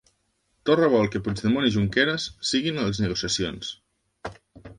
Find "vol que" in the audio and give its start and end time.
0.93-1.21